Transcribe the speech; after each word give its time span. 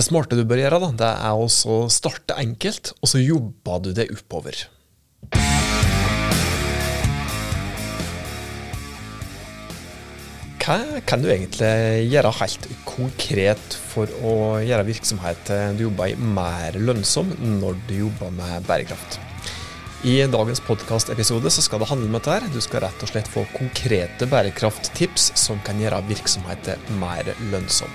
Det 0.00 0.06
smarte 0.06 0.32
du 0.32 0.46
bør 0.48 0.56
gjøre, 0.62 0.78
da, 0.80 0.86
det 0.96 1.08
er 1.28 1.36
å 1.36 1.78
starte 1.92 2.32
enkelt, 2.40 2.94
og 3.04 3.08
så 3.10 3.18
jobber 3.20 3.82
du 3.84 3.90
det 3.92 4.06
oppover. 4.14 4.56
Hva 10.56 10.78
kan 11.04 11.20
du 11.20 11.28
egentlig 11.28 12.08
gjøre 12.14 12.30
helt 12.38 12.64
konkret 12.88 13.76
for 13.90 14.08
å 14.24 14.32
gjøre 14.64 14.86
virksomheten 14.88 15.76
du 15.76 15.84
jobber 15.90 16.14
i, 16.14 16.16
mer 16.16 16.80
lønnsom 16.80 17.34
når 17.60 17.76
du 17.90 17.98
jobber 17.98 18.32
med 18.38 18.64
bærekraft? 18.70 19.18
I 20.08 20.16
dagens 20.32 20.64
podkastepisode 20.64 21.52
skal 21.52 21.84
det 21.84 21.90
handle 21.90 22.08
om 22.08 22.16
dette. 22.16 22.38
her. 22.38 22.48
Du 22.48 22.64
skal 22.64 22.86
rett 22.86 23.04
og 23.04 23.12
slett 23.12 23.28
få 23.28 23.44
konkrete 23.52 24.24
bærekrafttips 24.32 25.34
som 25.36 25.60
kan 25.68 25.76
gjøre 25.76 26.00
virksomheten 26.08 26.88
mer 27.04 27.34
lønnsom. 27.52 27.92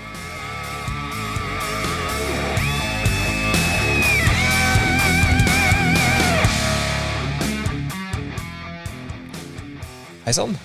Hei 10.26 10.32
sann. 10.34 10.56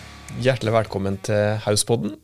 Hjertelig 0.42 0.72
velkommen 0.74 1.20
til 1.22 1.60
Hauspodden. 1.62 2.16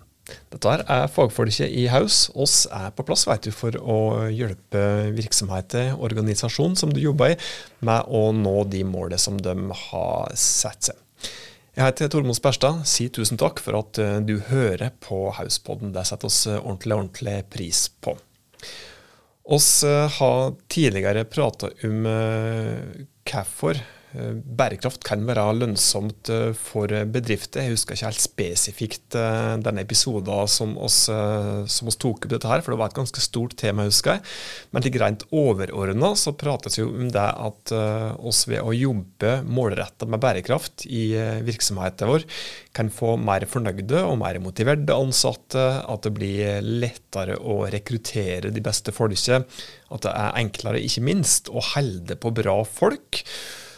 Dette 0.49 0.71
er 0.89 1.03
fagfolket 1.13 1.69
i 1.69 1.83
Haus. 1.93 2.31
Oss 2.33 2.63
er 2.73 2.87
på 2.97 3.03
plass 3.05 3.27
vet 3.29 3.45
du, 3.45 3.51
for 3.53 3.75
å 3.77 3.97
hjelpe 4.33 4.79
virksomheter, 5.13 5.91
organisasjon 6.01 6.73
som 6.81 6.89
du 6.89 6.97
jobber 6.97 7.35
i, 7.35 7.37
med 7.85 8.09
å 8.09 8.31
nå 8.33 8.55
de 8.73 8.81
målene 8.89 9.21
som 9.21 9.37
de 9.37 9.53
har 9.83 10.33
satt 10.33 10.89
seg. 10.89 11.29
Jeg 11.77 11.85
heter 11.85 12.09
Tormod 12.09 12.39
Sperstad. 12.39 12.79
Si 12.89 13.05
tusen 13.13 13.37
takk 13.37 13.61
for 13.61 13.77
at 13.83 14.01
eh, 14.01 14.17
du 14.25 14.39
hører 14.47 14.95
på 15.05 15.27
Hauspodden. 15.37 15.91
Det 15.93 16.07
setter 16.09 16.31
oss 16.31 16.39
ordentlig, 16.55 16.97
ordentlig 16.97 17.35
pris 17.53 17.83
på. 18.01 18.15
Oss 19.45 19.69
eh, 19.85 20.09
har 20.17 20.57
tidligere 20.73 21.27
prata 21.29 21.69
om 21.85 22.09
eh, 22.15 23.05
hvorfor 23.29 23.77
Eh, 23.77 23.96
bærekraft 24.15 25.03
kan 25.05 25.25
være 25.27 25.43
lønnsomt 25.57 26.31
eh, 26.31 26.51
for 26.55 26.91
bedrifter. 27.11 27.65
Jeg 27.65 27.75
husker 27.75 27.97
ikke 27.97 28.07
helt 28.07 28.23
spesifikt 28.23 29.17
den 29.63 29.81
episoden 29.81 30.47
som 30.51 30.75
oss, 30.81 31.05
som 31.07 31.89
oss 31.89 31.97
tok 31.99 32.25
opp 32.25 32.31
dette 32.31 32.49
her, 32.49 32.63
for 32.63 32.73
det 32.73 32.79
var 32.79 32.91
et 32.91 32.97
ganske 32.97 33.21
stort 33.23 33.55
tema, 33.59 33.85
husker 33.87 34.15
jeg. 34.17 34.23
Men 34.71 34.85
litt 34.85 34.97
rent 35.01 35.25
overordna 35.35 36.13
så 36.19 36.33
prates 36.37 36.77
jo 36.79 36.87
om 36.89 37.11
det 37.13 37.25
at 37.47 37.73
oss 38.17 38.43
ved 38.49 38.63
å 38.63 38.75
jobbe 38.75 39.33
målretta 39.47 40.07
med 40.09 40.21
bærekraft 40.23 40.85
i 40.89 41.09
virksomheten 41.47 42.11
vår, 42.11 42.25
kan 42.77 42.91
få 42.93 43.15
mer 43.21 43.47
fornøyde 43.49 44.03
og 44.05 44.17
mer 44.21 44.39
motiverte 44.43 44.95
ansatte, 44.95 45.67
at 45.87 46.05
det 46.05 46.13
blir 46.17 46.65
lettere 46.65 47.37
å 47.39 47.63
rekruttere 47.71 48.51
de 48.53 48.63
beste 48.63 48.93
folket, 48.95 49.47
at 49.87 50.03
det 50.03 50.11
er 50.11 50.41
enklere, 50.43 50.83
ikke 50.83 51.05
minst, 51.05 51.49
å 51.49 51.63
holde 51.73 52.19
på 52.19 52.33
bra 52.35 52.59
folk. 52.67 53.23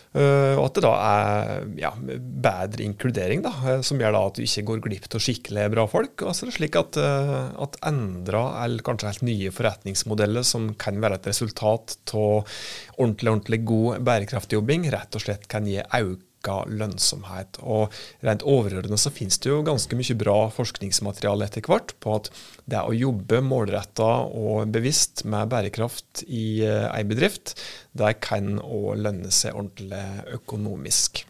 Uh, 0.09 0.57
og 0.57 0.63
at 0.63 0.77
det 0.79 0.81
da 0.81 0.91
er 0.97 1.67
ja, 1.77 1.91
bedre 1.93 2.81
inkludering, 2.81 3.43
da, 3.45 3.51
eh, 3.69 3.83
som 3.85 3.99
gjør 4.01 4.15
da 4.15 4.21
at 4.25 4.39
du 4.39 4.41
ikke 4.41 4.63
går 4.65 4.79
glipp 4.87 5.05
av 5.05 5.21
skikkelig 5.21 5.67
bra 5.75 5.85
folk. 5.91 6.23
Og 6.25 6.33
så 6.33 6.45
er 6.45 6.49
det 6.49 6.55
slik 6.55 6.77
at, 6.79 6.97
uh, 6.97 7.51
at 7.61 7.77
endra 7.91 8.41
eller 8.63 8.85
kanskje 8.85 9.11
helt 9.11 9.27
nye 9.27 9.53
forretningsmodeller 9.53 10.47
som 10.47 10.71
kan 10.81 10.97
være 11.03 11.19
et 11.19 11.29
resultat 11.29 11.93
av 12.09 12.41
ordentlig, 12.97 13.29
ordentlig 13.35 13.61
god 13.69 14.01
bærekraftjobbing, 14.09 14.89
rett 14.95 15.19
og 15.19 15.25
slett 15.27 15.45
kan 15.51 15.69
gi 15.69 15.77
økt 15.77 16.25
øka 16.39 16.63
lønnsomhet. 16.67 17.59
Og 17.61 17.93
rent 18.23 18.43
overordnet 18.43 18.99
så 18.99 19.11
finnes 19.11 19.39
det 19.39 19.51
jo 19.51 19.63
ganske 19.63 19.95
mye 19.95 20.17
bra 20.17 20.49
forskningsmateriale 20.53 21.45
etter 21.45 21.61
hvert 21.67 21.93
på 21.99 22.15
at 22.15 22.31
det 22.69 22.81
å 22.81 22.95
jobbe 22.95 23.41
målretta 23.41 24.09
og 24.27 24.71
bevisst 24.71 25.25
med 25.25 25.49
bærekraft 25.49 26.23
i 26.27 26.63
ei 26.63 27.03
bedrift, 27.03 27.57
det 27.93 28.19
kan 28.23 28.59
òg 28.59 28.99
lønne 29.03 29.31
seg 29.31 29.55
ordentlig 29.55 30.35
økonomisk. 30.39 31.25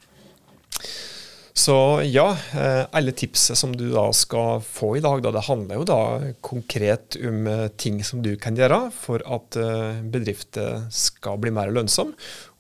Så 1.60 2.02
ja, 2.08 2.38
eh, 2.54 2.86
alle 2.96 3.12
tipset 3.12 3.58
som 3.58 3.74
du 3.76 3.90
da 3.92 4.06
skal 4.16 4.62
få 4.64 4.94
i 4.96 5.02
dag, 5.04 5.20
da, 5.26 5.32
det 5.36 5.44
handler 5.44 5.82
jo 5.82 5.88
da 5.90 6.02
konkret 6.46 7.18
om 7.20 7.48
eh, 7.52 7.66
ting 7.76 7.98
som 8.06 8.22
du 8.24 8.30
kan 8.40 8.56
gjøre 8.56 8.78
for 8.96 9.24
at 9.28 9.58
eh, 9.60 9.98
bedrifter 10.14 10.86
skal 10.94 11.42
bli 11.44 11.52
mer 11.52 11.74
lønnsom. 11.76 12.14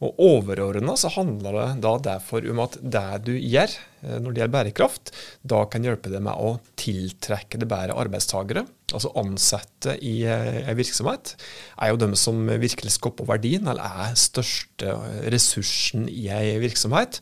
Og 0.03 0.19
overordna 0.19 0.97
så 0.99 1.13
handler 1.13 1.55
det 1.55 1.67
da 1.85 1.93
derfor 2.09 2.43
om 2.51 2.59
at 2.65 2.75
det 2.81 3.05
du 3.27 3.31
gjør 3.37 3.71
når 3.99 4.31
det 4.31 4.39
gjelder 4.39 4.53
bærekraft, 4.53 5.09
da 5.43 5.61
kan 5.67 5.83
hjelpe 5.83 6.11
deg 6.11 6.23
med 6.23 6.39
å 6.39 6.53
tiltrekke 6.79 7.59
det 7.59 7.67
bedre 7.67 7.97
arbeidstakere. 7.99 8.63
Altså 8.95 9.11
ansatte 9.19 9.97
i 9.99 10.21
en 10.23 10.77
virksomhet 10.79 11.33
er 11.75 11.91
jo 11.91 11.99
de 11.99 12.07
som 12.19 12.39
virkelig 12.47 12.95
skaper 12.95 13.27
verdien, 13.27 13.67
eller 13.67 14.07
er 14.07 14.15
største 14.19 14.95
ressursen 15.35 16.07
i 16.07 16.29
en 16.31 16.63
virksomhet. 16.63 17.19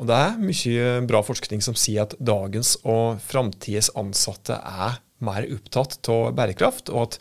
Og 0.00 0.08
det 0.08 0.18
er 0.18 0.38
mye 0.40 0.92
bra 1.08 1.22
forskning 1.24 1.62
som 1.64 1.76
sier 1.78 2.06
at 2.06 2.16
dagens 2.18 2.76
og 2.82 3.20
framtidas 3.22 3.92
ansatte 3.98 4.56
er 4.56 5.00
mer 5.22 5.46
opptatt 5.54 6.00
av 6.10 6.32
bærekraft, 6.36 6.90
og 6.90 7.06
at 7.06 7.18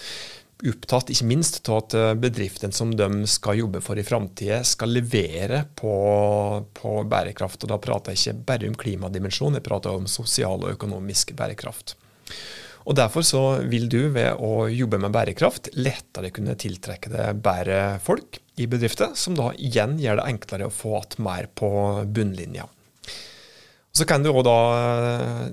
opptatt 0.72 1.10
ikke 1.14 1.28
minst 1.30 1.60
av 1.70 1.80
at 1.82 1.96
bedriften 2.22 2.74
som 2.74 2.94
de 2.94 3.26
skal 3.30 3.60
jobbe 3.64 3.82
for 3.84 3.98
i 3.98 4.06
framtida, 4.06 4.62
skal 4.66 4.94
levere 4.94 5.64
på, 5.78 5.94
på, 6.78 6.96
bærekraft. 7.10 7.66
Og 7.66 7.74
da 7.74 7.80
prater 7.82 8.14
jeg 8.14 8.22
ikke 8.22 8.48
bare 8.52 8.70
om 8.70 8.78
klimadimensjon, 8.78 9.58
jeg 9.58 9.66
prater 9.66 9.98
om 9.98 10.10
sosial 10.10 10.62
og 10.62 10.76
økonomisk 10.76 11.34
bærekraft. 11.38 11.96
Og 12.88 12.98
Derfor 12.98 13.26
så 13.26 13.42
vil 13.70 13.88
du 13.92 14.10
ved 14.14 14.40
å 14.42 14.66
jobbe 14.72 15.00
med 15.02 15.14
bærekraft 15.14 15.72
lettere 15.78 16.32
kunne 16.34 16.58
tiltrekke 16.60 17.12
deg 17.14 17.42
bedre 17.44 18.00
folk 18.04 18.42
i 18.62 18.68
bedrifter, 18.70 19.14
som 19.16 19.38
da 19.38 19.52
igjen 19.58 19.98
gjør 20.02 20.22
det 20.22 20.28
enklere 20.34 20.68
å 20.70 20.74
få 20.74 20.96
igjen 21.00 21.18
mer 21.22 21.50
på 21.54 21.70
bunnlinja. 22.10 22.68
Så 23.92 24.08
kan 24.08 24.24
du 24.24 24.32
òg 24.32 24.44
da 24.48 24.58
eh, 24.78 25.48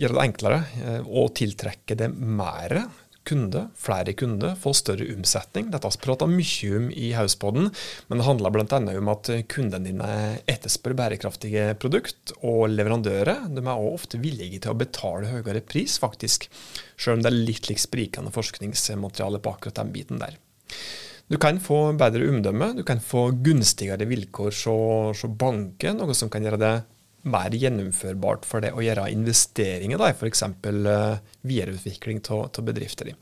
gjøre 0.00 0.18
det 0.18 0.26
enklere 0.26 0.60
eh, 0.82 1.00
å 1.02 1.26
tiltrekke 1.34 1.96
deg 1.98 2.14
mer 2.14 2.82
kunde, 3.28 3.66
flere 3.78 4.14
kunder, 4.18 4.56
få 4.58 4.72
større 4.76 5.06
omsetning. 5.14 5.68
Dette 5.72 5.88
har 5.88 5.94
vi 5.94 6.02
prata 6.04 6.28
mye 6.30 6.70
om 6.78 6.88
i 6.90 7.12
Hauspodden, 7.16 7.68
men 8.08 8.20
det 8.20 8.26
handler 8.26 8.54
bl.a. 8.54 8.80
om 8.98 9.12
at 9.12 9.30
kundene 9.52 9.88
dine 9.88 10.10
etterspør 10.50 10.96
bærekraftige 10.98 11.68
produkt, 11.82 12.34
og 12.42 12.66
leverandører 12.72 13.46
de 13.52 13.62
er 13.62 13.72
også 13.72 13.94
ofte 13.94 14.22
villige 14.22 14.62
til 14.62 14.74
å 14.74 14.78
betale 14.78 15.30
høyere 15.30 15.62
pris, 15.64 15.98
faktisk, 16.02 16.48
selv 16.96 17.18
om 17.18 17.24
det 17.24 17.32
er 17.32 17.40
litt 17.50 17.70
lik 17.70 17.82
sprikende 17.82 18.34
forskningsmateriale 18.34 19.42
på 19.42 19.54
akkurat 19.56 19.82
den 19.82 19.94
biten 19.94 20.22
der. 20.22 20.38
Du 21.32 21.38
kan 21.40 21.60
få 21.62 21.92
bedre 21.96 22.26
omdømme, 22.28 22.72
du 22.76 22.82
kan 22.84 23.00
få 23.00 23.30
gunstigere 23.44 24.04
vilkår 24.10 24.52
hos 24.66 25.22
banken, 25.40 26.02
noe 26.02 26.16
som 26.18 26.28
kan 26.32 26.44
gjøre 26.44 26.60
det 26.60 26.74
mer 27.22 27.54
gjennomførbart 27.54 28.46
for 28.48 28.64
det 28.64 28.72
å 28.74 28.82
gjøre 28.82 29.10
investeringer 29.14 30.02
i 30.02 30.14
f.eks. 30.14 30.44
Uh, 30.66 31.20
videreutvikling 31.46 32.22
av 32.34 32.62
bedrifter. 32.66 33.12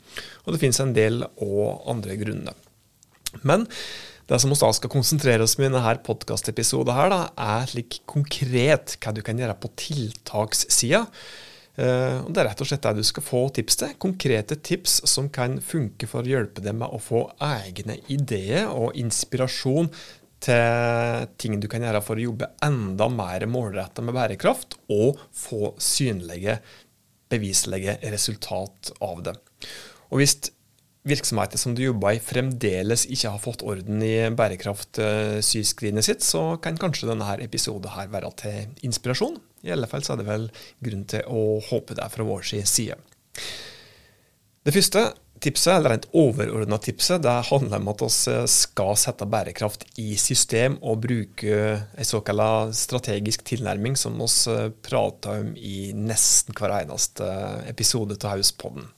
Og 0.45 0.55
det 0.55 0.61
finnes 0.63 0.81
en 0.81 0.95
del 0.95 1.21
og 1.43 1.85
andre 1.91 2.17
grunner. 2.21 2.57
Men 3.47 3.67
det 4.27 4.39
som 4.41 4.51
vi 4.51 4.57
da 4.59 4.71
skal 4.73 4.91
konsentrere 4.91 5.45
oss 5.45 5.57
om 5.57 5.65
i 5.65 5.69
denne 5.69 5.95
podkastepisoden, 6.05 7.15
er 7.35 7.69
slik 7.69 8.01
konkret 8.09 8.97
hva 9.01 9.13
du 9.15 9.21
kan 9.25 9.39
gjøre 9.39 9.57
på 9.61 9.73
tiltakssida. 9.85 11.05
Uh, 11.77 12.25
det 12.27 12.41
er 12.41 12.49
rett 12.49 12.63
og 12.63 12.67
slett 12.67 12.83
det 12.83 12.97
du 12.99 13.05
skal 13.07 13.25
få 13.25 13.43
tips 13.53 13.79
til. 13.83 13.93
Konkrete 14.01 14.57
tips 14.59 15.01
som 15.09 15.29
kan 15.33 15.59
funke 15.63 16.09
for 16.09 16.25
å 16.25 16.33
hjelpe 16.33 16.63
deg 16.63 16.75
med 16.79 16.89
å 16.89 16.99
få 17.01 17.27
egne 17.43 17.99
ideer 18.11 18.71
og 18.73 18.97
inspirasjon 18.99 19.91
til 20.41 21.27
ting 21.41 21.59
du 21.61 21.67
kan 21.71 21.83
gjøre 21.85 22.01
for 22.05 22.19
å 22.19 22.25
jobbe 22.29 22.49
enda 22.65 23.07
mer 23.11 23.45
målretta 23.49 24.03
med 24.05 24.17
bærekraft, 24.17 24.79
og 24.93 25.19
få 25.37 25.73
synlige, 25.81 26.59
beviselige 27.31 27.99
resultat 28.11 28.91
av 29.05 29.21
det. 29.27 29.37
Og 30.11 30.19
hvis 30.19 30.35
virksomheter 31.07 31.57
som 31.57 31.73
du 31.73 31.81
jobber 31.83 32.13
i 32.13 32.21
fremdeles 32.21 33.07
ikke 33.09 33.31
har 33.33 33.41
fått 33.41 33.63
orden 33.65 34.03
i 34.05 34.29
bærekraftsyskrinet 34.37 36.05
sitt, 36.05 36.25
så 36.25 36.57
kan 36.61 36.77
kanskje 36.81 37.09
denne 37.09 37.37
episoden 37.41 37.93
her 37.95 38.11
være 38.13 38.29
til 38.41 38.85
inspirasjon. 38.85 39.39
I 39.65 39.73
alle 39.73 39.89
fall 39.89 40.05
så 40.05 40.13
er 40.13 40.21
det 40.21 40.29
vel 40.29 40.47
grunn 40.83 41.07
til 41.09 41.25
å 41.29 41.59
håpe 41.71 41.97
det 41.97 42.09
fra 42.13 42.27
vår 42.27 42.45
side. 42.69 42.99
Det 44.61 44.73
første 44.75 45.07
tipset, 45.41 45.73
eller 45.73 45.95
rent 45.95 46.07
overordna 46.17 46.77
tipset, 46.81 47.21
det 47.23 47.33
handler 47.49 47.81
om 47.81 47.91
at 47.91 48.03
vi 48.05 48.37
skal 48.53 48.97
sette 48.99 49.27
bærekraft 49.29 49.85
i 50.01 50.15
system 50.21 50.77
og 50.81 51.01
bruke 51.05 51.59
en 51.81 52.07
såkalt 52.07 52.75
strategisk 52.77 53.45
tilnærming, 53.49 53.97
som 53.97 54.17
vi 54.21 54.69
prater 54.85 55.43
om 55.43 55.53
i 55.57 55.91
nesten 55.97 56.55
hver 56.57 56.77
eneste 56.81 57.27
episode 57.69 58.19
av 58.21 58.37
Hauspodden. 58.37 58.89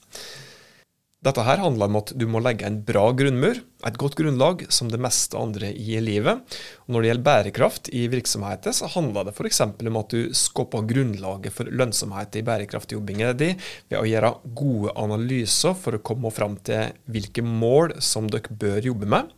Dette 1.24 1.40
her 1.46 1.62
handler 1.62 1.88
om 1.88 1.96
at 2.02 2.10
du 2.20 2.26
må 2.28 2.40
legge 2.44 2.66
en 2.68 2.82
bra 2.84 3.06
grunnmur, 3.16 3.56
et 3.88 3.96
godt 4.00 4.16
grunnlag, 4.18 4.66
som 4.68 4.90
det 4.92 5.00
meste 5.00 5.38
andre 5.40 5.70
i 5.72 5.96
livet. 6.04 6.42
Og 6.84 6.92
når 6.92 7.00
det 7.00 7.08
gjelder 7.10 7.26
bærekraft 7.28 7.88
i 7.96 8.02
virksomheter, 8.12 8.74
så 8.76 8.90
handler 8.92 9.24
det 9.24 9.32
f.eks. 9.32 9.62
om 9.64 10.00
at 10.00 10.12
du 10.12 10.34
skaper 10.36 10.84
grunnlaget 10.90 11.54
for 11.56 11.70
lønnsomhet 11.72 12.36
i 12.36 12.44
bærekraftjobbingen 12.44 13.38
din 13.40 13.62
ved 13.88 14.00
å 14.02 14.04
gjøre 14.08 14.34
gode 14.58 14.92
analyser 15.00 15.72
for 15.80 15.96
å 15.96 16.02
komme 16.04 16.32
fram 16.34 16.58
til 16.66 16.92
hvilke 17.08 17.46
mål 17.46 17.96
som 18.04 18.28
dere 18.28 18.60
bør 18.60 18.92
jobbe 18.92 19.08
med. 19.16 19.32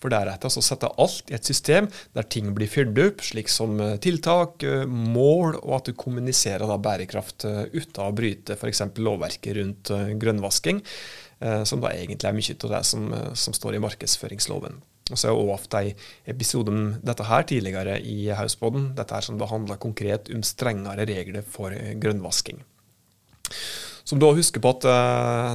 For 0.00 0.12
deretter 0.12 0.52
så 0.52 0.62
sette 0.64 0.88
alt 1.00 1.28
i 1.28 1.36
et 1.36 1.46
system 1.46 1.88
der 2.16 2.28
ting 2.32 2.48
blir 2.56 2.70
fylt 2.72 2.96
opp, 3.04 3.24
slik 3.24 3.50
som 3.52 3.76
eh, 3.84 3.96
tiltak, 4.00 4.64
eh, 4.64 4.86
mål, 4.88 5.58
og 5.60 5.74
at 5.76 5.90
du 5.90 5.96
kommuniserer 5.98 6.72
bærekraft 6.80 7.44
eh, 7.48 7.66
uten 7.74 8.06
å 8.06 8.12
bryte 8.16 8.56
f.eks. 8.56 8.86
lovverket 8.96 9.58
rundt 9.60 9.92
grønnvasking, 10.20 10.80
som 11.40 11.80
da 11.80 11.90
egentlig 11.94 12.28
er 12.28 12.34
mye 12.36 12.54
av 12.56 12.72
det 12.74 12.80
som, 12.84 13.06
som 13.32 13.54
står 13.56 13.76
i 13.76 13.82
markedsføringsloven. 13.82 14.80
Og 15.10 15.18
så 15.18 15.26
har 15.26 15.34
jeg 15.34 15.42
også 15.42 15.56
hatt 15.56 15.76
en 15.80 16.02
episode 16.34 16.72
om 16.72 16.82
dette 17.02 17.26
her 17.26 17.46
tidligere 17.48 17.96
i 18.06 18.18
Hauspodden, 18.36 18.90
dette 18.98 19.16
her 19.16 19.24
som 19.26 19.38
behandler 19.40 19.80
konkret 19.82 20.30
om 20.34 20.44
strengere 20.46 21.06
regler 21.08 21.46
for 21.46 21.74
grønnvasking. 22.02 22.60
Som 24.06 24.20
da 24.22 24.30
husker 24.34 24.62
på 24.62 24.72
at 24.74 24.86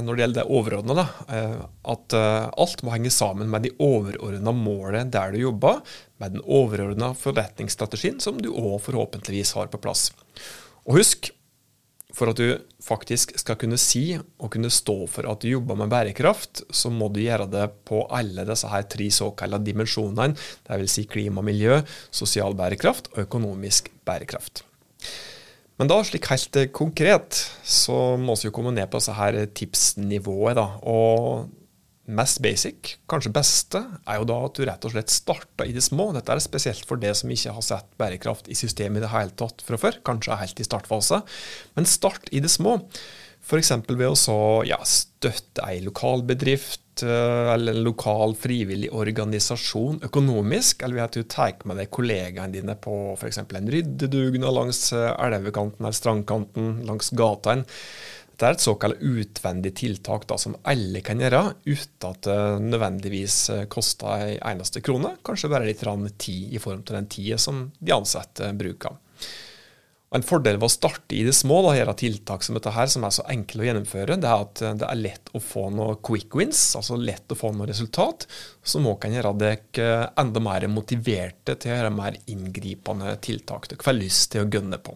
når 0.04 0.16
det 0.16 0.22
gjelder 0.24 0.42
det 0.42 0.58
overordna, 0.58 1.06
uh, 1.28 1.64
at 1.92 2.14
alt 2.16 2.84
må 2.86 2.94
henge 2.94 3.12
sammen 3.12 3.50
med 3.52 3.66
de 3.66 3.72
overordna 3.82 4.54
målene 4.56 5.12
der 5.12 5.34
du 5.34 5.42
jobber, 5.42 5.82
med 6.22 6.36
den 6.36 6.44
overordna 6.44 7.10
forretningsstrategien 7.18 8.20
som 8.22 8.38
du 8.40 8.48
òg 8.52 8.78
forhåpentligvis 8.86 9.52
har 9.58 9.68
på 9.72 9.80
plass. 9.82 10.08
Og 10.86 11.00
husk, 11.00 11.32
for 12.14 12.30
at 12.30 12.38
du 12.38 12.52
faktisk 12.84 13.34
skal 13.40 13.58
kunne 13.60 13.78
si 13.80 14.14
og 14.16 14.50
kunne 14.52 14.70
stå 14.72 14.94
for 15.10 15.26
at 15.28 15.42
du 15.42 15.50
jobber 15.50 15.78
med 15.78 15.90
bærekraft, 15.92 16.62
så 16.70 16.90
må 16.92 17.08
du 17.12 17.20
gjøre 17.24 17.48
det 17.50 17.66
på 17.88 18.04
alle 18.14 18.46
disse 18.48 18.70
her 18.70 18.86
tre 18.88 19.08
såkalte 19.12 19.60
dimensjonene, 19.66 20.36
dvs. 20.68 20.96
Si 20.96 21.06
klima 21.10 21.42
og 21.42 21.48
miljø, 21.50 21.80
sosial 22.14 22.56
bærekraft 22.56 23.10
og 23.14 23.26
økonomisk 23.26 23.90
bærekraft. 24.06 24.64
Men 25.76 25.90
da, 25.90 25.98
slik 26.06 26.30
helt 26.30 26.56
konkret, 26.72 27.36
så 27.66 28.16
må 28.16 28.36
vi 28.40 28.52
komme 28.54 28.72
ned 28.72 28.88
på 28.88 29.02
disse 29.02 29.12
her 29.12 29.42
tipsnivået. 29.52 30.56
da, 30.56 30.70
og 30.88 31.50
mest 32.06 32.40
basic, 32.44 32.96
kanskje 33.10 33.32
beste, 33.34 33.82
er 34.06 34.20
jo 34.20 34.28
da 34.30 34.38
at 34.46 34.56
du 34.58 34.64
rett 34.68 34.86
og 34.86 34.94
slett 34.94 35.12
starter 35.12 35.66
i 35.66 35.74
det 35.74 35.84
små. 35.84 36.12
Dette 36.14 36.32
er 36.32 36.42
spesielt 36.44 36.86
for 36.88 37.00
det 37.02 37.12
som 37.18 37.32
ikke 37.32 37.54
har 37.56 37.66
sett 37.66 37.92
bærekraft 38.00 38.50
i 38.52 38.58
systemet 38.58 39.00
i 39.00 39.06
det 39.06 39.12
hele 39.12 39.34
tatt 39.38 39.64
fra 39.66 39.78
før, 39.80 40.00
kanskje 40.06 40.40
helt 40.40 40.62
i 40.62 40.66
startfase. 40.66 41.22
Men 41.78 41.88
start 41.90 42.30
i 42.30 42.42
det 42.44 42.52
små. 42.52 42.78
F.eks. 43.46 43.70
ved 43.86 44.08
å 44.08 44.16
så, 44.18 44.38
ja, 44.66 44.80
støtte 44.82 45.62
ei 45.68 45.78
lokal 45.84 46.24
bedrift 46.26 46.82
eller 47.04 47.74
en 47.74 47.84
lokal 47.84 48.32
frivillig 48.40 48.88
organisasjon 48.94 50.00
økonomisk, 50.06 50.82
eller 50.82 50.96
ved 50.96 51.04
at 51.04 51.18
du 51.18 51.28
tar 51.28 51.58
med 51.68 51.78
deg 51.78 51.90
kollegaene 51.92 52.54
dine 52.54 52.76
på 52.80 53.14
f.eks. 53.14 53.42
en 53.44 53.70
ryddedugnad 53.72 54.54
langs 54.56 54.80
eh, 54.96 55.12
elvekanten 55.26 55.84
eller 55.84 55.98
strandkanten, 55.98 56.70
langs 56.88 57.12
gatene. 57.16 57.66
Det 58.36 58.44
er 58.44 58.52
et 58.52 58.60
såkalt 58.60 59.00
utvendig 59.00 59.72
tiltak 59.80 60.26
da, 60.28 60.36
som 60.36 60.58
alle 60.68 61.00
kan 61.04 61.20
gjøre, 61.22 61.40
uten 61.64 62.08
at 62.10 62.26
det 62.26 62.40
nødvendigvis 62.66 63.38
eh, 63.54 63.64
koster 63.72 64.12
en 64.12 64.36
eneste 64.52 64.82
krone. 64.84 65.14
Kanskje 65.24 65.50
bare 65.52 65.68
litt 65.68 65.84
tid 66.20 66.52
i 66.52 66.60
form 66.60 66.82
til 66.84 66.98
den 66.98 67.08
tida 67.08 67.38
som 67.40 67.70
de 67.78 67.94
ansatte 67.96 68.52
bruker. 68.52 68.98
En 70.14 70.22
fordel 70.22 70.58
ved 70.60 70.68
å 70.68 70.70
starte 70.70 71.16
i 71.16 71.24
det 71.26 71.32
små, 71.34 71.62
og 71.66 71.74
gjøre 71.76 71.96
tiltak 71.98 72.44
som 72.44 72.54
dette 72.54 72.70
her, 72.76 72.86
som 72.92 73.04
er 73.04 73.14
så 73.16 73.24
enkle 73.32 73.64
å 73.64 73.66
gjennomføre, 73.66 74.18
det 74.20 74.28
er 74.28 74.44
at 74.44 74.62
det 74.80 74.86
er 74.86 75.00
lett 75.00 75.32
å 75.34 75.40
få 75.42 75.64
noe 75.74 75.96
quick 76.04 76.36
wins, 76.38 76.60
altså 76.78 76.98
lett 77.00 77.32
å 77.32 77.38
få 77.38 77.50
noe 77.56 77.66
resultat, 77.68 78.28
som 78.62 78.86
òg 78.86 79.00
kan 79.02 79.16
gjøre 79.16 79.32
dere 79.40 79.88
enda 80.20 80.44
mer 80.44 80.68
motiverte 80.70 81.56
til 81.56 81.72
å 81.72 81.80
gjøre 81.80 81.96
mer 81.96 82.20
inngripende 82.32 83.16
tiltak 83.24 83.66
dere 83.72 83.88
får 83.88 83.98
lyst 83.98 84.30
til 84.32 84.44
å 84.44 84.50
gønne 84.52 84.78
på. 84.84 84.94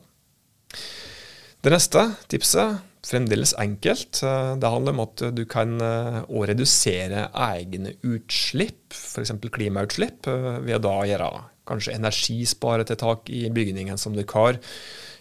Det 1.60 1.74
neste 1.74 2.06
tipset, 2.30 2.78
fremdeles 3.06 3.54
enkelt, 3.58 4.20
det 4.20 4.70
handler 4.72 4.94
om 4.96 5.02
at 5.06 5.22
du 5.32 5.44
kan 5.48 5.78
òg 5.80 6.50
redusere 6.50 7.28
egne 7.32 7.94
utslipp, 8.04 8.92
f.eks. 8.92 9.32
klimautslipp, 9.52 10.28
ved 10.66 10.88
å 10.88 10.98
gjøre 11.08 11.30
kanskje 11.70 11.94
energisparetiltak 11.96 13.30
i 13.32 13.46
bygningen 13.54 13.98
som 14.00 14.16
dere 14.16 14.34
har. 14.34 14.60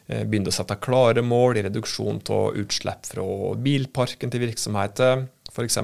Eh, 0.09 0.23
begynne 0.25 0.49
å 0.49 0.55
sette 0.55 0.79
klare 0.81 1.21
mål 1.21 1.59
i 1.59 1.65
reduksjon 1.67 2.23
av 2.33 2.55
utslipp 2.57 3.09
fra 3.11 3.25
bilparken 3.61 4.31
til 4.33 4.45
virksomheter. 4.47 5.27
F.eks. 5.49 5.77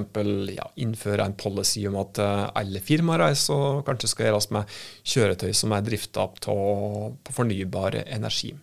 Ja, 0.54 0.66
innføre 0.82 1.26
en 1.26 1.36
policy 1.38 1.84
om 1.90 1.98
at 2.02 2.18
eh, 2.22 2.46
alle 2.58 2.82
firmareiser 2.82 3.84
kanskje 3.86 4.10
skal 4.10 4.30
gjøres 4.30 4.50
med 4.56 4.78
kjøretøy 5.06 5.52
som 5.54 5.74
er 5.76 5.86
drifta 5.86 6.26
på 6.42 6.56
fornybar 7.38 8.00
energi. 8.04 8.54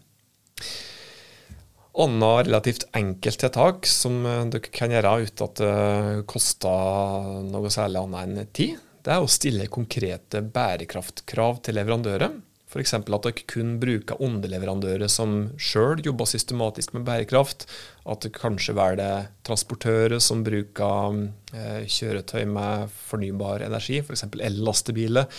Annet 1.93 2.47
relativt 2.47 2.87
enkelt 2.97 3.37
tiltak 3.39 3.85
som 3.85 4.23
eh, 4.25 4.45
dere 4.49 4.71
kan 4.73 4.93
gjøre 4.93 5.11
uten 5.27 5.45
at 5.45 5.59
det 5.61 6.23
koster 6.29 7.43
noe 7.45 7.69
særlig 7.73 8.01
annet 8.01 8.23
enn 8.23 8.49
tid, 8.55 8.79
det 9.03 9.13
er 9.13 9.21
å 9.21 9.29
stille 9.29 9.69
konkrete 9.69 10.41
bærekraftkrav 10.41 11.59
til 11.61 11.77
leverandører. 11.77 12.33
F.eks. 12.73 12.93
at 12.97 13.09
dere 13.09 13.45
kun 13.49 13.75
bruker 13.81 14.21
underleverandører 14.23 15.11
som 15.11 15.51
sjøl 15.61 16.01
jobber 16.01 16.25
systematisk 16.29 16.95
med 16.97 17.05
bærekraft. 17.05 17.67
At 18.09 18.25
dere 18.25 18.33
kanskje 18.39 18.73
velger 18.77 19.27
transportører 19.45 20.17
som 20.23 20.41
bruker 20.45 21.19
eh, 21.53 21.83
kjøretøy 21.85 22.47
med 22.49 22.89
fornybar 23.11 23.67
energi, 23.67 24.01
f.eks. 24.01 24.25
el-lastebiler. 24.33 25.29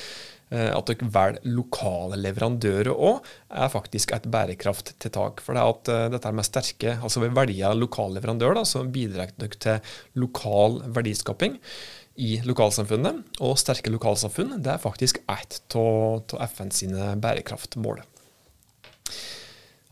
Eh, 0.54 0.70
at 0.70 0.92
dere 0.92 1.10
velger 1.10 1.50
lokale 1.56 2.20
leverandører 2.22 2.92
òg, 2.94 3.26
er 3.50 3.72
faktisk 3.72 4.14
et 4.14 4.30
bærekrafttiltak. 4.30 5.42
For 5.42 5.58
det 5.58 5.66
at 5.66 5.90
eh, 5.90 6.06
dette 6.14 6.34
med 6.38 6.46
sterke, 6.46 6.94
altså 7.00 7.24
Ved 7.24 7.34
velge 7.34 7.74
lokal 7.80 8.14
leverandør 8.14 8.62
så 8.62 8.86
bidrar 8.86 9.34
dere 9.40 9.58
til 9.58 9.94
lokal 10.22 10.84
verdiskaping 10.94 11.58
i 12.16 12.38
lokalsamfunnet. 12.46 13.38
Og 13.44 13.58
sterke 13.60 13.92
lokalsamfunn 13.92 14.58
det 14.62 14.74
er 14.74 14.82
faktisk 14.82 15.22
ett 15.24 15.78
av 15.78 16.34
FN 16.50 16.74
sine 16.74 17.14
bærekraftmål. 17.22 18.02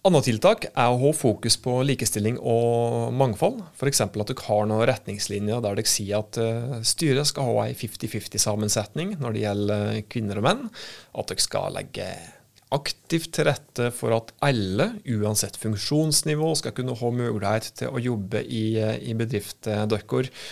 Andre 0.03 0.19
tiltak 0.27 0.65
er 0.67 0.91
å 0.91 0.99
ha 0.99 1.11
fokus 1.15 1.55
på 1.63 1.77
likestilling 1.87 2.35
og 2.43 3.13
mangfold. 3.15 3.61
F.eks. 3.79 4.01
at 4.03 4.17
dere 4.19 4.47
har 4.49 4.65
noen 4.67 4.89
retningslinjer 4.91 5.63
der 5.63 5.79
dere 5.79 5.87
sier 5.87 6.25
at 6.25 6.39
eh, 6.43 6.81
styret 6.83 7.31
skal 7.31 7.47
ha 7.47 7.69
en 7.69 7.79
50-50-sammensetning 7.79 9.15
når 9.23 9.37
det 9.37 9.45
gjelder 9.45 10.01
kvinner 10.11 10.43
og 10.43 10.49
menn. 10.49 10.65
At 11.15 11.31
dere 11.31 11.47
skal 11.47 11.79
legge 11.79 12.09
aktivt 12.73 13.31
til 13.37 13.47
rette 13.47 13.93
for 13.95 14.17
at 14.17 14.35
alle, 14.43 14.89
uansett 15.07 15.59
funksjonsnivå, 15.61 16.51
skal 16.59 16.75
kunne 16.75 16.99
ha 16.99 17.15
mulighet 17.15 17.71
til 17.79 17.95
å 17.95 18.03
jobbe 18.03 18.43
i, 18.43 18.65
eh, 18.83 18.99
i 19.07 19.15
bedriften 19.15 19.87
deres. 19.93 20.43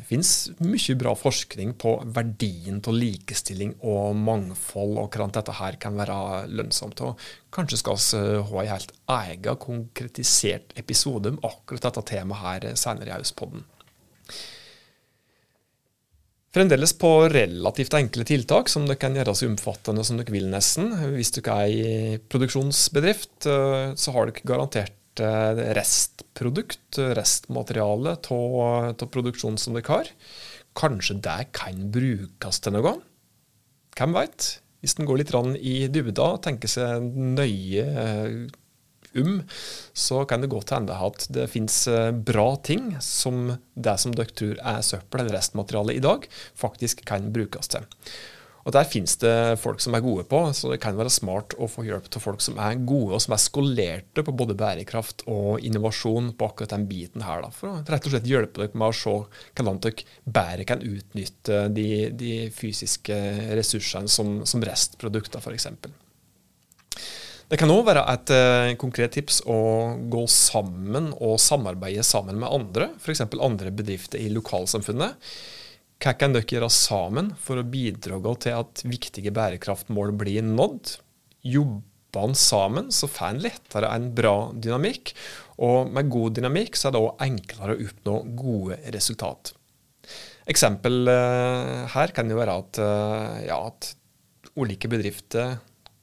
Det 0.00 0.06
finnes 0.08 0.32
mye 0.64 0.94
bra 0.96 1.12
forskning 1.12 1.74
på 1.80 1.90
verdien 2.16 2.78
av 2.80 2.94
likestilling 2.96 3.74
og 3.84 4.14
mangfold, 4.16 4.94
og 4.96 5.10
hvordan 5.10 5.34
dette 5.36 5.56
her 5.58 5.76
kan 5.82 5.98
være 5.98 6.46
lønnsomt. 6.48 7.02
Og 7.04 7.20
kanskje 7.52 7.82
skal 7.82 7.98
vi 8.00 8.22
ha 8.48 8.62
en 8.62 8.70
helt 8.70 8.94
egen 9.16 9.60
konkretisert 9.60 10.72
episode 10.80 11.34
om 11.34 11.42
akkurat 11.44 11.90
dette 11.90 12.06
temaet 12.14 12.40
her 12.46 12.80
senere 12.80 13.12
i 13.12 13.18
Auspodden. 13.18 13.66
Fremdeles 16.50 16.96
på 16.98 17.10
relativt 17.30 17.94
enkle 17.94 18.24
tiltak 18.26 18.72
som 18.72 18.88
det 18.88 18.96
kan 18.98 19.14
gjøre 19.14 19.36
så 19.38 19.46
omfattende 19.46 20.02
som 20.06 20.16
dere 20.18 20.32
vil, 20.34 20.48
nesten. 20.50 20.88
Hvis 21.12 21.30
dere 21.36 21.58
er 21.60 21.74
i 21.74 22.16
produksjonsbedrift, 22.32 23.36
eh, 23.46 23.92
så 23.94 24.16
har 24.16 24.32
dere 24.32 24.48
garantert 24.48 24.96
restprodukt, 25.18 27.00
restmateriale 27.18 28.14
av 28.30 28.94
produksjonen 29.10 29.58
som 29.58 29.74
dere 29.74 29.90
har. 29.90 30.10
Kanskje 30.78 31.18
det 31.24 31.50
kan 31.56 31.90
brukes 31.90 32.62
til 32.62 32.76
noe? 32.76 33.00
Hvem 33.98 34.14
veit? 34.14 34.60
Hvis 34.80 34.96
en 34.96 35.08
går 35.08 35.20
litt 35.20 35.34
i 35.60 35.74
dybda 35.92 36.26
og 36.36 36.42
tenker 36.46 36.70
seg 36.70 37.04
nøye 37.04 37.84
eh, 37.84 38.36
um, 39.12 39.42
så 39.92 40.22
kan 40.24 40.40
det 40.40 40.52
godt 40.52 40.72
hende 40.72 40.96
at 40.96 41.26
det 41.34 41.50
finnes 41.52 41.82
eh, 41.90 42.10
bra 42.14 42.54
ting 42.64 42.94
som 43.04 43.50
det 43.74 43.96
som 44.00 44.14
dere 44.16 44.32
tror 44.32 44.56
er 44.56 44.80
søppel 44.86 45.24
eller 45.24 45.36
restmateriale 45.36 45.98
i 45.98 46.04
dag, 46.04 46.24
faktisk 46.56 47.04
kan 47.08 47.28
brukes 47.34 47.68
til. 47.74 47.84
Og 48.70 48.74
Der 48.76 48.86
finnes 48.86 49.16
det 49.18 49.58
folk 49.58 49.80
som 49.82 49.96
er 49.98 50.02
gode 50.04 50.22
på, 50.30 50.38
så 50.54 50.68
det 50.70 50.76
kan 50.82 50.94
være 50.94 51.10
smart 51.10 51.56
å 51.58 51.66
få 51.66 51.82
hjelp 51.88 52.06
til 52.06 52.22
folk 52.22 52.42
som 52.44 52.60
er 52.62 52.78
gode 52.86 53.16
og 53.16 53.24
som 53.24 53.34
er 53.34 53.42
skolerte 53.42 54.22
på 54.22 54.34
både 54.38 54.54
bærekraft 54.54 55.24
og 55.26 55.64
innovasjon 55.66 56.28
på 56.38 56.50
akkurat 56.52 56.76
den 56.76 56.84
biten 56.86 57.24
her. 57.26 57.42
Da, 57.42 57.50
for 57.50 57.72
å 57.72 57.80
rett 57.82 58.06
og 58.06 58.14
slett 58.14 58.30
hjelpe 58.30 58.62
dere 58.62 58.78
med 58.78 58.92
å 58.92 58.94
se 58.94 59.16
hvordan 59.58 59.82
dere 59.82 60.06
bedre 60.38 60.68
kan 60.70 60.86
utnytte 60.86 61.64
de, 61.74 61.88
de 62.14 62.32
fysiske 62.54 63.18
ressursene 63.58 64.06
som, 64.06 64.36
som 64.46 64.62
restprodukter, 64.62 65.42
f.eks. 65.42 65.66
Det 67.50 67.58
kan 67.58 67.74
òg 67.74 67.88
være 67.88 68.06
et 68.12 68.30
uh, 68.30 68.70
konkret 68.78 69.18
tips 69.18 69.42
å 69.50 69.58
gå 70.14 70.28
sammen 70.30 71.10
og 71.18 71.40
samarbeide 71.42 72.06
sammen 72.06 72.38
med 72.38 72.54
andre, 72.54 72.92
f.eks. 73.02 73.26
andre 73.34 73.74
bedrifter 73.74 74.22
i 74.22 74.30
lokalsamfunnet. 74.30 75.18
Hva 76.00 76.14
kan 76.16 76.32
dere 76.32 76.48
gjøre 76.48 76.70
sammen 76.72 77.34
for 77.36 77.60
å 77.60 77.66
bidra 77.68 78.16
til 78.40 78.56
at 78.56 78.80
viktige 78.88 79.32
bærekraftmål 79.36 80.14
blir 80.16 80.46
nådd? 80.46 80.94
Jobber 81.44 82.24
en 82.24 82.34
sammen, 82.34 82.88
så 82.88 83.06
får 83.06 83.34
en 83.34 83.42
lettere 83.44 83.90
en 83.92 84.08
bra 84.16 84.34
dynamikk. 84.56 85.12
Og 85.60 85.92
med 85.92 86.08
god 86.10 86.38
dynamikk 86.38 86.78
så 86.78 86.88
er 86.88 86.96
det 86.96 87.02
òg 87.04 87.24
enklere 87.26 87.76
å 87.76 87.84
oppnå 87.84 88.14
gode 88.40 88.78
resultat. 88.96 89.52
Eksempel 90.50 91.04
uh, 91.06 91.84
her 91.92 92.16
kan 92.16 92.32
jo 92.32 92.40
være 92.40 92.56
at, 92.64 92.80
uh, 92.80 93.36
ja, 93.44 93.60
at 93.68 93.92
ulike 94.56 94.88
bedrifter 94.90 95.58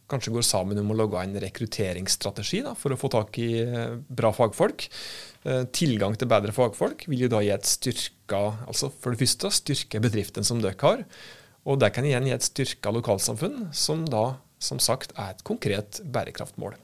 kanskje 0.08 0.32
går 0.38 0.46
sammen 0.46 0.80
om 0.80 0.94
å 0.94 0.98
lage 1.01 1.20
en 1.25 1.36
rekrutteringsstrategi 1.42 2.62
da, 2.63 2.77
for 2.77 2.94
å 2.94 3.00
få 3.00 3.10
tak 3.12 3.38
i 3.44 3.50
eh, 3.60 3.98
bra 4.08 4.32
fagfolk. 4.32 4.86
Eh, 5.48 5.63
tilgang 5.72 6.18
til 6.20 6.27
bedre 6.27 6.51
fagfolk 6.51 7.06
vil 7.08 7.24
jo 7.24 7.32
da 7.32 7.39
gi 7.46 7.54
et 7.56 7.68
styrka 7.68 8.42
altså 8.68 8.89
For 8.92 9.13
det 9.13 9.22
første 9.22 9.51
styrke 9.56 10.01
bedriften 10.04 10.44
som 10.44 10.60
dere 10.63 10.75
har. 10.82 11.06
Og 11.68 11.80
det 11.80 11.94
kan 11.96 12.08
igjen 12.08 12.27
gi 12.27 12.36
et 12.36 12.48
styrka 12.48 12.92
lokalsamfunn, 12.96 13.70
som 13.75 14.04
da 14.08 14.42
som 14.60 14.82
sagt 14.82 15.13
er 15.16 15.32
et 15.32 15.46
konkret 15.48 16.01
bærekraftmål. 16.04 16.75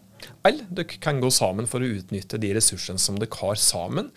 Eller 0.47 0.67
dere 0.71 0.99
kan 1.03 1.19
gå 1.19 1.27
sammen 1.33 1.67
for 1.67 1.83
å 1.83 1.91
utnytte 1.97 2.39
de 2.39 2.53
ressursene 2.55 3.01
som 3.01 3.17
dere 3.19 3.39
har 3.41 3.59
sammen. 3.59 4.09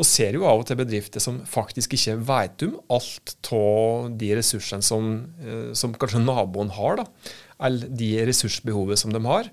Og 0.00 0.08
ser 0.08 0.36
jo 0.38 0.46
av 0.48 0.62
og 0.62 0.66
til 0.68 0.78
bedrifter 0.80 1.20
som 1.20 1.42
faktisk 1.48 1.96
ikke 1.98 2.16
vet 2.28 2.64
om 2.64 2.78
alt 2.96 3.36
av 3.52 4.12
de 4.20 4.32
ressursene 4.38 4.84
som, 4.86 5.12
eh, 5.44 5.72
som 5.76 5.92
kanskje 5.92 6.24
naboen 6.24 6.72
har. 6.72 6.96
da 6.96 7.06
Eller 7.60 7.88
de 7.88 8.26
ressursbehovet 8.26 8.98
som 8.98 9.12
de 9.12 9.20
har. 9.20 9.44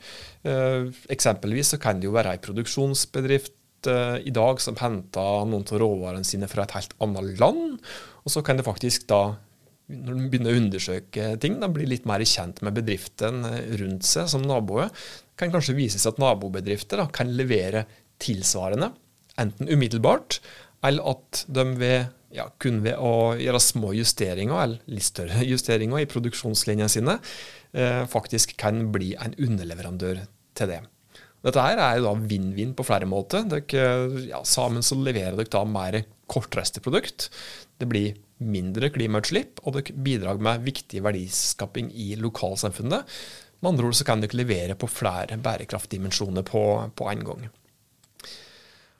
Eh, 0.43 0.91
eksempelvis 1.09 1.75
så 1.75 1.79
kan 1.79 1.99
det 1.99 2.07
jo 2.07 2.15
være 2.15 2.31
ei 2.31 2.37
produksjonsbedrift 2.37 3.53
eh, 3.87 4.17
i 4.27 4.33
dag 4.35 4.59
som 4.63 4.77
henter 4.79 5.45
noen 5.47 5.63
av 5.63 5.79
råvarene 5.81 6.27
sine 6.27 6.49
fra 6.51 6.65
et 6.65 6.75
helt 6.75 6.95
annet 7.03 7.39
land. 7.39 7.77
Og 8.25 8.33
så 8.33 8.43
kan 8.45 8.59
det 8.59 8.67
faktisk 8.67 9.07
da, 9.09 9.37
når 9.89 10.19
de 10.19 10.29
begynner 10.31 10.55
å 10.55 10.61
undersøke 10.63 11.31
ting, 11.41 11.59
da 11.61 11.71
bli 11.71 11.87
litt 11.89 12.07
mer 12.09 12.23
kjent 12.27 12.61
med 12.65 12.77
bedriften 12.81 13.43
eh, 13.47 13.75
rundt 13.81 14.07
seg 14.07 14.29
som 14.31 14.45
naboer. 14.45 14.91
kan 15.39 15.53
kanskje 15.53 15.77
vise 15.77 15.99
seg 16.01 16.13
at 16.13 16.23
nabobedrifter 16.23 16.99
da, 16.99 17.07
kan 17.07 17.31
levere 17.31 17.85
tilsvarende, 18.19 18.91
enten 19.39 19.71
umiddelbart, 19.71 20.41
eller 20.83 21.13
at 21.13 21.45
de 21.47 21.63
ved 21.79 22.09
ja, 22.35 22.45
kun 22.61 22.83
ved 22.83 22.99
å 23.01 23.33
gjøre 23.39 23.61
små 23.63 23.93
justeringer, 23.97 24.59
eller 24.61 24.91
litt 24.91 25.07
større 25.07 25.43
justeringer 25.53 26.03
i 26.03 26.09
produksjonslinjene 26.09 26.91
sine, 26.91 27.17
eh, 27.73 28.03
faktisk 28.09 28.57
kan 28.59 28.87
bli 28.93 29.15
en 29.17 29.35
underleverandør 29.39 30.25
til 30.59 30.73
det. 30.73 30.81
Dette 31.45 31.63
her 31.63 31.79
er 31.79 31.99
jo 31.99 32.07
da 32.09 32.29
vinn-vinn 32.29 32.73
på 32.75 32.85
flere 32.87 33.07
måter. 33.09 33.45
Dere, 33.47 34.23
ja, 34.27 34.41
sammen 34.47 34.83
så 34.85 34.97
leverer 34.99 35.37
dere 35.39 35.51
da 35.53 35.63
mer 35.67 36.01
kortreiste 36.29 36.83
produkt. 36.83 37.29
Det 37.79 37.87
blir 37.89 38.17
mindre 38.39 38.91
klimautslipp, 38.95 39.61
og 39.63 39.77
dere 39.77 39.95
bidrar 39.95 40.41
med 40.43 40.65
viktig 40.67 41.03
verdiskaping 41.03 41.91
i 41.95 42.11
lokalsamfunnet. 42.19 43.07
Med 43.59 43.73
andre 43.73 43.89
ord 43.89 43.97
så 43.99 44.07
kan 44.07 44.23
dere 44.23 44.39
levere 44.39 44.75
på 44.79 44.87
flere 44.91 45.39
bærekraftdimensjoner 45.43 46.45
på, 46.47 46.63
på 46.95 47.09
en 47.11 47.25
gang. 47.27 47.47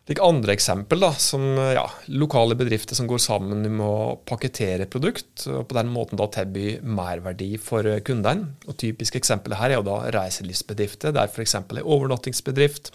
Like 0.10 0.26
andre 0.26 0.56
eksempel, 0.56 1.04
da, 1.04 1.12
som 1.22 1.44
ja, 1.70 1.84
lokale 2.18 2.56
bedrifter 2.58 2.98
som 2.98 3.06
går 3.06 3.20
sammen 3.22 3.62
om 3.68 3.82
å 3.86 3.96
pakkettere 4.26 4.88
produkt, 4.90 5.44
og 5.46 5.68
på 5.70 5.78
den 5.78 5.92
måten 5.94 6.18
da 6.18 6.26
tilby 6.34 6.80
merverdi 6.82 7.52
for 7.62 7.86
kundene. 8.08 8.56
Og 8.66 8.80
Typiske 8.82 9.22
eksempler 9.22 9.60
her 9.60 9.70
er 9.70 9.78
jo 9.78 9.86
da 9.86 10.00
reiselivsbedrifter, 10.18 11.14
der 11.14 11.30
f.eks. 11.30 11.60
en 11.60 11.84
overnattingsbedrift 11.84 12.90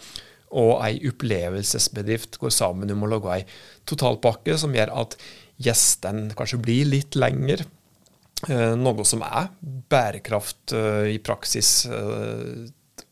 og 0.55 0.83
ei 0.83 0.99
opplevelsesbedrift 1.07 2.37
går 2.41 2.53
sammen 2.53 2.91
om 2.91 3.07
å 3.07 3.13
lage 3.15 3.39
ei 3.39 3.47
totalpakke 3.87 4.59
som 4.59 4.75
gjør 4.75 4.91
at 4.99 5.15
gjestene 5.63 6.35
kanskje 6.35 6.61
blir 6.67 6.91
litt 6.91 7.15
lenger. 7.15 7.63
Eh, 8.49 8.75
noe 8.75 9.07
som 9.07 9.23
er 9.23 9.53
bærekraft 9.91 10.75
eh, 10.75 11.13
i 11.15 11.19
praksis 11.23 11.85
eh, 11.87 12.65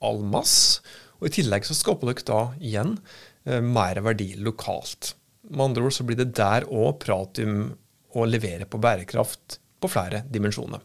all 0.03 0.25
mass. 0.27 0.81
Og 1.21 1.29
I 1.31 1.37
tillegg 1.39 1.63
så 1.63 1.75
skaper 1.77 2.11
dere 2.11 2.27
da 2.27 2.41
igjen 2.59 2.97
Eh, 2.97 3.32
mer 3.43 3.99
verdi 4.05 4.33
lokalt. 4.39 5.13
Med 5.51 5.65
andre 5.65 5.83
ord 5.87 5.95
så 5.95 6.05
blir 6.07 6.19
det 6.19 6.31
der 6.37 6.63
òg 6.71 7.01
prat 7.03 7.41
om 7.43 7.65
å 8.15 8.25
levere 8.29 8.67
på 8.69 8.79
bærekraft 8.81 9.57
på 9.83 9.91
flere 9.91 10.23
dimensjoner. 10.31 10.81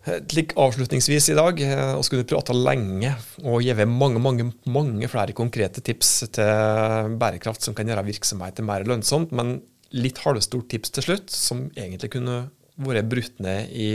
Slik 0.00 0.54
avslutningsvis 0.58 1.28
i 1.30 1.36
dag, 1.36 1.58
eh, 1.60 1.92
og 1.92 2.04
skulle 2.06 2.24
prate 2.24 2.56
lenge 2.56 3.12
og 3.44 3.60
gi 3.62 3.74
mange, 3.84 4.22
mange, 4.22 4.46
mange 4.64 5.10
flere 5.12 5.36
konkrete 5.36 5.82
tips 5.84 6.12
til 6.32 7.16
bærekraft 7.20 7.66
som 7.66 7.76
kan 7.76 7.86
gjøre 7.86 8.06
virksomheten 8.08 8.64
mer 8.64 8.86
lønnsomt, 8.88 9.34
men 9.36 9.60
litt 9.92 10.22
halvstort 10.24 10.70
tips 10.72 10.94
til 10.96 11.04
slutt, 11.04 11.34
som 11.34 11.68
egentlig 11.76 12.14
kunne 12.16 12.46
vært 12.80 13.10
brutt 13.12 13.42
ned 13.44 13.68
i 13.76 13.90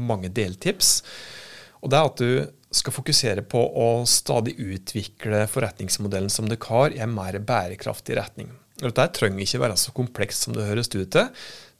mange 0.00 0.30
deltips. 0.32 1.02
Og 1.84 1.92
det 1.92 1.98
er 1.98 2.08
at 2.08 2.22
du 2.22 2.30
skal 2.70 2.94
fokusere 2.94 3.42
på 3.50 3.60
å 3.82 3.88
stadig 4.06 4.54
utvikle 4.62 5.42
forretningsmodellen 5.50 6.30
som 6.30 6.48
dere 6.50 6.70
har, 6.70 6.94
i 6.94 7.02
en 7.02 7.14
mer 7.14 7.40
bærekraftig 7.42 8.18
retning. 8.18 8.52
Dette 8.80 9.08
trenger 9.16 9.44
ikke 9.44 9.64
være 9.64 9.80
så 9.80 9.92
komplekst 9.96 10.46
som 10.46 10.54
det 10.56 10.68
høres 10.68 10.92
ut 10.94 11.10
til. 11.12 11.26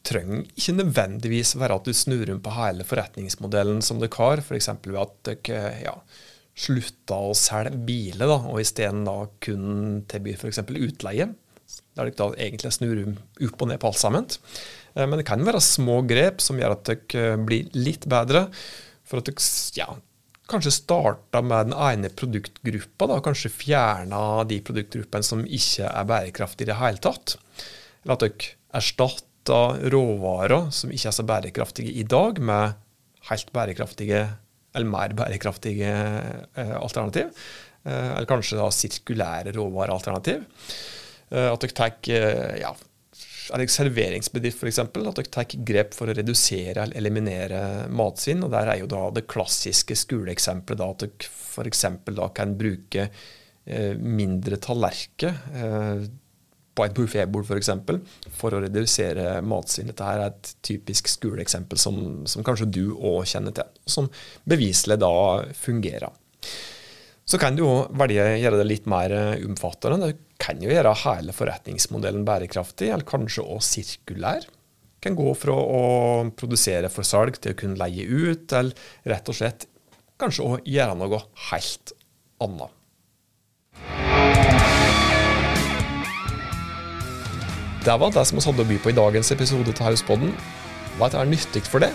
trenger 0.03 0.43
ikke 0.57 0.75
nødvendigvis 0.79 1.55
være 1.61 1.77
at 1.77 1.87
du 1.87 1.93
snur 1.97 2.25
rundt 2.29 2.45
på 2.45 2.57
hele 2.57 2.85
forretningsmodellen 2.89 3.83
som 3.85 4.01
dere 4.01 4.17
har, 4.17 4.43
f.eks. 4.43 4.69
ved 4.87 4.99
at 5.01 5.15
dere 5.29 5.73
ja, 5.85 5.95
slutter 6.57 7.31
å 7.31 7.37
selge 7.37 7.79
biler, 7.87 8.27
da, 8.27 8.41
og 8.51 8.61
isteden 8.61 9.07
kun 9.45 10.03
tilbyr 10.11 10.41
f.eks. 10.41 10.63
utleie. 10.75 11.31
Der 11.97 12.07
dere 12.09 12.17
da 12.19 12.29
egentlig 12.41 12.75
snur 12.75 13.01
opp 13.47 13.63
og 13.63 13.71
ned 13.71 13.81
på 13.83 13.91
alt 13.91 14.01
sammen. 14.01 14.29
Eh, 14.95 15.07
men 15.07 15.21
det 15.21 15.27
kan 15.29 15.43
være 15.47 15.63
små 15.63 16.01
grep 16.09 16.43
som 16.43 16.59
gjør 16.59 16.77
at 16.77 16.91
dere 16.91 17.35
blir 17.47 17.71
litt 17.77 18.09
bedre. 18.11 18.49
For 19.07 19.21
at 19.21 19.29
dere 19.29 19.51
ja, 19.79 19.89
kanskje 20.51 20.75
starta 20.75 21.43
med 21.45 21.71
den 21.71 21.77
ene 21.77 22.11
produktgruppa, 22.13 23.09
da, 23.11 23.21
kanskje 23.25 23.53
fjerna 23.55 24.43
de 24.51 24.61
produktgruppene 24.67 25.27
som 25.27 25.47
ikke 25.47 25.89
er 25.89 26.11
bærekraftige 26.11 26.69
i 26.69 26.71
det 26.73 26.79
hele 26.81 27.03
tatt. 27.03 27.37
Eller 28.03 28.17
at 28.17 28.27
dere 28.27 28.53
erstatta 28.81 29.61
råvarer 29.93 30.71
som 30.75 30.93
ikke 30.95 31.11
er 31.11 31.17
så 31.17 31.27
bærekraftige 31.27 31.97
i 32.03 32.07
dag, 32.07 32.39
med 32.43 32.79
helt 33.31 33.51
bærekraftige 33.55 34.23
eller 34.75 34.87
mer 34.87 35.15
bærekraftige 35.19 35.91
eh, 35.91 36.77
alternativ. 36.79 37.33
Eh, 37.85 38.11
eller 38.17 38.29
kanskje 38.29 38.59
da 38.61 38.69
sirkulære 38.75 39.55
råvarealternativ. 39.57 40.45
Eh, 41.31 41.49
at 41.51 41.65
dere 41.65 41.77
tar 41.77 42.13
eh, 42.13 42.61
ja, 42.63 42.75
er 43.49 43.63
det 43.63 43.73
serveringsbedrift 43.73 44.63
f.eks. 44.63 44.81
At 44.83 44.97
dere 44.97 45.33
tar 45.33 45.59
grep 45.67 45.95
for 45.97 46.11
å 46.11 46.17
redusere 46.17 46.85
eller 46.85 46.99
eliminere 47.01 47.61
matsvinn. 47.93 48.45
og 48.47 48.55
Der 48.55 48.73
er 48.73 48.81
jo 48.83 48.89
da 48.91 49.07
det 49.15 49.27
klassiske 49.31 49.97
skoleeksempelet 49.99 50.87
at 50.87 51.05
dere 51.05 51.29
f.eks. 51.31 51.85
kan 52.37 52.57
bruke 52.59 53.07
eh, 53.09 53.93
mindre 53.99 54.61
tallerker 54.63 55.41
eh, 55.57 56.09
på 56.77 56.87
et 56.87 56.97
buffébord 56.97 57.45
f.eks. 57.45 57.53
For, 57.53 57.61
eksempel, 57.63 58.01
for 58.39 58.57
å 58.57 58.63
redusere 58.65 59.39
matsvinn. 59.47 59.91
Dette 59.93 60.09
her 60.09 60.25
er 60.25 60.35
et 60.35 60.55
typisk 60.67 61.11
skoleeksempel 61.11 61.81
som, 61.81 62.01
som 62.31 62.47
kanskje 62.47 62.71
du 62.71 62.85
òg 62.95 63.25
kjenner 63.31 63.57
til, 63.57 63.71
som 63.89 64.11
beviselig 64.49 65.01
da 65.03 65.15
fungerer. 65.57 66.13
Så 67.31 67.39
kan 67.39 67.55
du 67.55 67.63
òg 67.67 67.93
velge 67.95 68.25
å 68.25 68.41
gjøre 68.43 68.59
det 68.59 68.67
litt 68.67 68.91
mer 68.91 69.15
omfattende. 69.47 70.11
Det 70.11 70.30
kan 70.41 70.63
jo 70.63 70.73
gjøre 70.73 70.97
hele 71.05 71.35
forretningsmodellen 71.37 72.25
bærekraftig, 72.27 72.89
eller 72.91 73.07
kanskje 73.09 73.45
også 73.45 73.77
sirkulær. 73.77 74.47
Kan 75.01 75.17
gå 75.17 75.33
fra 75.39 75.55
å 75.57 75.83
produsere 76.37 76.91
for 76.93 77.07
salg 77.09 77.39
til 77.41 77.55
å 77.55 77.61
kunne 77.61 77.81
leie 77.81 78.05
ut, 78.05 78.53
eller 78.53 78.77
rett 79.09 79.31
og 79.33 79.37
slett 79.37 79.69
kanskje 80.21 80.45
òg 80.45 80.69
gjøre 80.69 80.99
noe 81.01 81.23
helt 81.51 81.95
annet. 82.45 82.77
Det 87.81 87.97
var 87.97 88.13
det 88.13 88.27
som 88.29 88.37
vi 88.37 88.45
hadde 88.45 88.65
å 88.65 88.69
by 88.69 88.77
på 88.85 88.93
i 88.93 88.97
dagens 88.97 89.33
episode 89.33 89.73
av 89.73 89.87
Hauspodden. 89.89 90.35
Hva 90.99 91.09
er 91.17 91.31
nyttig 91.31 91.65
for 91.65 91.81
det? 91.81 91.89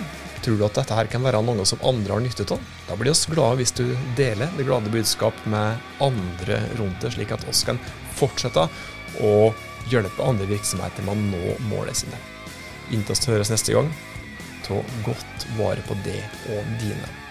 Tror 0.44 0.58
du 0.60 0.66
at 0.68 0.78
dette 0.78 0.98
her 0.98 1.10
kan 1.10 1.24
være 1.26 1.42
noe 1.46 1.66
som 1.66 1.82
andre 1.86 2.18
har 2.18 2.24
nytte 2.24 2.46
av? 2.54 2.62
Da 2.90 2.98
blir 3.00 3.16
vi 3.16 3.34
glade 3.34 3.60
hvis 3.62 3.74
du 3.78 3.86
deler 4.18 4.52
det 4.58 4.68
glade 4.68 4.92
budskap 4.94 5.38
med 5.50 5.80
andre 6.04 6.60
rundt 6.80 7.02
deg, 7.02 7.16
slik 7.16 7.34
at 7.34 7.48
oss 7.50 7.64
kan 7.68 7.80
fortsette 8.16 8.68
å 9.24 9.36
hjelpe 9.90 10.26
andre 10.26 10.48
virksomheter 10.50 11.06
med 11.06 11.16
å 11.16 11.30
nå 11.34 11.58
målene 11.70 11.98
sine. 11.98 12.22
Inntil 12.94 13.18
vi 13.18 13.34
høres 13.34 13.54
neste 13.54 13.74
gang, 13.74 13.90
ta 14.66 14.82
godt 15.06 15.48
vare 15.58 15.82
på 15.88 15.98
det 16.06 16.22
og 16.54 16.76
dine. 16.82 17.25